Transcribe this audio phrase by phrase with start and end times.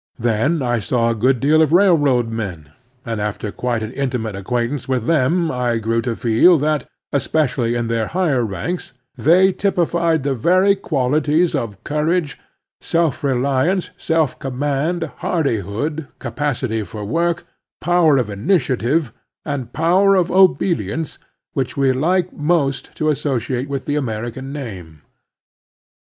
[0.17, 2.71] Then I saw a good deal of rail road men,
[3.05, 7.75] and after quite an intimate acquaint ance with them I grew to feel that, especially
[7.75, 12.39] in their higher ranks, they typified the very qualities of courage,
[12.79, 17.45] self reliance, self command, hardihood, capacity for work,
[17.79, 19.13] power of initiative,
[19.45, 21.19] and power of obedience,
[21.53, 25.03] which we like most to associate with the American name.